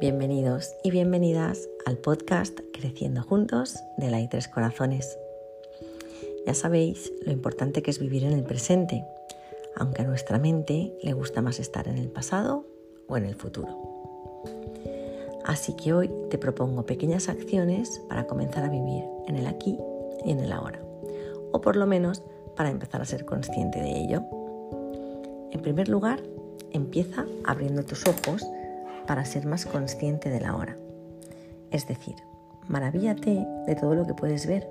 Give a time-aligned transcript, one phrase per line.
[0.00, 5.18] Bienvenidos y bienvenidas al podcast Creciendo Juntos de la I3 Corazones.
[6.46, 9.04] Ya sabéis lo importante que es vivir en el presente,
[9.74, 12.64] aunque a nuestra mente le gusta más estar en el pasado
[13.08, 13.76] o en el futuro.
[15.44, 19.76] Así que hoy te propongo pequeñas acciones para comenzar a vivir en el aquí
[20.24, 20.80] y en el ahora,
[21.50, 22.22] o por lo menos
[22.54, 24.22] para empezar a ser consciente de ello.
[25.50, 26.22] En primer lugar,
[26.70, 28.46] empieza abriendo tus ojos
[29.08, 30.76] para ser más consciente de la hora.
[31.70, 32.16] Es decir,
[32.68, 34.68] maravíllate de todo lo que puedes ver,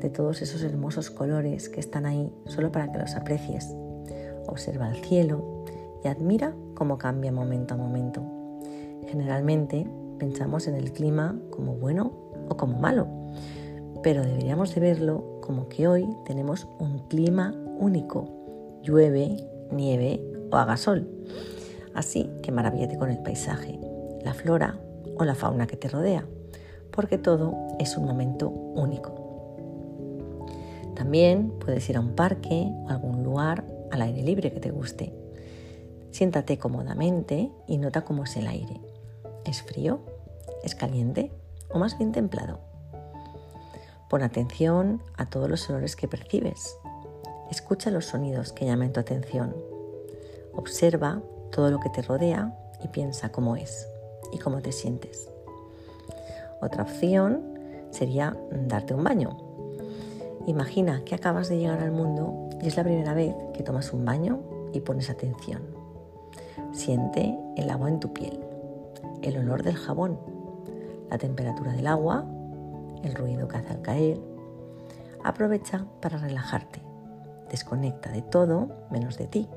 [0.00, 3.74] de todos esos hermosos colores que están ahí solo para que los aprecies.
[4.46, 5.64] Observa el cielo
[6.04, 8.22] y admira cómo cambia momento a momento.
[9.08, 9.84] Generalmente
[10.20, 12.12] pensamos en el clima como bueno
[12.48, 13.08] o como malo,
[14.00, 18.28] pero deberíamos de verlo como que hoy tenemos un clima único.
[18.84, 20.22] Llueve, nieve
[20.52, 21.10] o haga sol.
[21.96, 23.80] Así que maravíllate con el paisaje,
[24.22, 24.78] la flora
[25.16, 26.26] o la fauna que te rodea,
[26.90, 29.14] porque todo es un momento único.
[30.94, 35.14] También puedes ir a un parque o algún lugar al aire libre que te guste.
[36.10, 38.78] Siéntate cómodamente y nota cómo es el aire.
[39.46, 40.00] ¿Es frío?
[40.62, 41.32] ¿Es caliente?
[41.70, 42.60] ¿O más bien templado?
[44.10, 46.76] Pon atención a todos los olores que percibes.
[47.50, 49.56] Escucha los sonidos que llaman tu atención.
[50.52, 53.88] Observa todo lo que te rodea y piensa cómo es
[54.32, 55.28] y cómo te sientes.
[56.60, 57.42] Otra opción
[57.90, 59.36] sería darte un baño.
[60.46, 64.04] Imagina que acabas de llegar al mundo y es la primera vez que tomas un
[64.04, 64.40] baño
[64.72, 65.62] y pones atención.
[66.72, 68.38] Siente el agua en tu piel,
[69.22, 70.18] el olor del jabón,
[71.10, 72.24] la temperatura del agua,
[73.02, 74.20] el ruido que hace al caer.
[75.24, 76.80] Aprovecha para relajarte.
[77.50, 79.48] Desconecta de todo menos de ti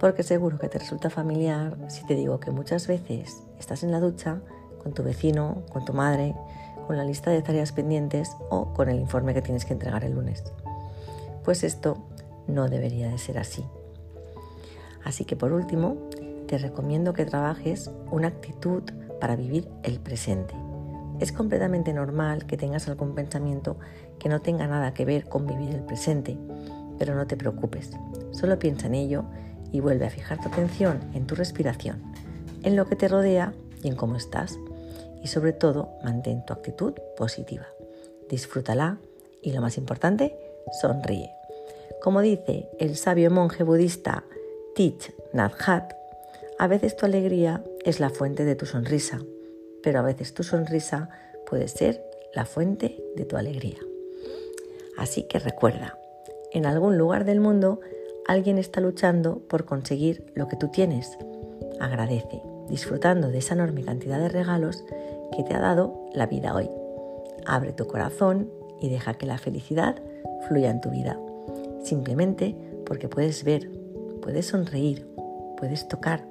[0.00, 4.00] porque seguro que te resulta familiar si te digo que muchas veces estás en la
[4.00, 4.40] ducha
[4.82, 6.34] con tu vecino, con tu madre,
[6.86, 10.14] con la lista de tareas pendientes o con el informe que tienes que entregar el
[10.14, 10.42] lunes.
[11.44, 11.98] Pues esto
[12.48, 13.62] no debería de ser así.
[15.04, 15.98] Así que por último,
[16.46, 18.82] te recomiendo que trabajes una actitud
[19.20, 20.54] para vivir el presente.
[21.20, 23.76] Es completamente normal que tengas algún pensamiento
[24.18, 26.38] que no tenga nada que ver con vivir el presente,
[26.98, 27.90] pero no te preocupes,
[28.32, 29.26] solo piensa en ello
[29.72, 32.02] y vuelve a fijar tu atención en tu respiración,
[32.62, 34.58] en lo que te rodea y en cómo estás.
[35.22, 37.66] Y sobre todo, mantén tu actitud positiva.
[38.28, 38.98] Disfrútala
[39.42, 40.36] y lo más importante,
[40.80, 41.30] sonríe.
[42.00, 44.24] Como dice el sabio monje budista
[44.74, 45.88] Thich Nhat Hanh,
[46.58, 49.20] a veces tu alegría es la fuente de tu sonrisa,
[49.82, 51.08] pero a veces tu sonrisa
[51.46, 52.04] puede ser
[52.34, 53.78] la fuente de tu alegría.
[54.96, 55.98] Así que recuerda,
[56.52, 57.80] en algún lugar del mundo
[58.30, 61.18] alguien está luchando por conseguir lo que tú tienes.
[61.80, 64.84] Agradece, disfrutando de esa enorme cantidad de regalos
[65.36, 66.70] que te ha dado la vida hoy.
[67.44, 68.48] Abre tu corazón
[68.80, 69.96] y deja que la felicidad
[70.46, 71.18] fluya en tu vida.
[71.82, 72.54] Simplemente
[72.86, 73.68] porque puedes ver,
[74.22, 75.08] puedes sonreír,
[75.56, 76.24] puedes tocar,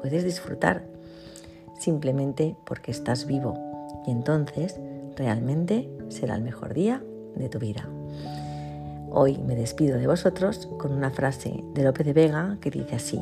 [0.00, 0.84] puedes disfrutar.
[1.80, 3.54] Simplemente porque estás vivo.
[4.06, 4.78] Y entonces
[5.16, 7.02] realmente será el mejor día
[7.34, 7.88] de tu vida.
[9.12, 13.20] Hoy me despido de vosotros con una frase de Lope de Vega que dice así,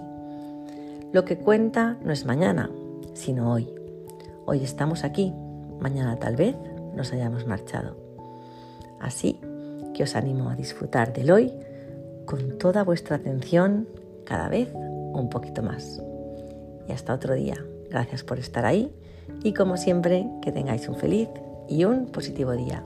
[1.13, 2.71] Lo que cuenta no es mañana,
[3.15, 3.73] sino hoy.
[4.45, 5.33] Hoy estamos aquí,
[5.81, 6.57] mañana tal vez
[6.95, 7.97] nos hayamos marchado.
[9.01, 9.41] Así
[9.95, 11.55] que os animo a disfrutar del hoy
[12.27, 13.89] con toda vuestra atención
[14.27, 16.03] cada vez un poquito más.
[16.87, 17.65] Y hasta otro día.
[17.89, 18.95] Gracias por estar ahí
[19.43, 21.31] y como siempre que tengáis un feliz
[21.67, 22.85] y un positivo día.